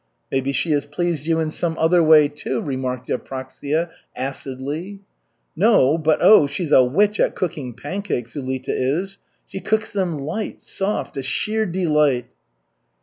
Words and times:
"Maybe 0.31 0.51
she 0.51 0.71
has 0.71 0.87
pleased 0.87 1.27
you 1.27 1.39
in 1.39 1.51
some 1.51 1.77
other 1.77 2.01
way, 2.01 2.27
too," 2.27 2.59
remarked 2.59 3.07
Yevpraksia 3.07 3.91
acidly. 4.15 4.99
"No, 5.55 5.95
but, 5.95 6.17
oh, 6.23 6.47
she's 6.47 6.71
a 6.71 6.83
witch 6.83 7.19
at 7.19 7.35
cooking 7.35 7.75
pancakes, 7.75 8.33
Ulita 8.35 8.71
is. 8.73 9.19
She 9.45 9.59
cooks 9.59 9.91
them 9.91 10.17
light, 10.17 10.63
soft 10.65 11.17
a 11.17 11.21
sheer 11.21 11.67
delight!" 11.67 12.25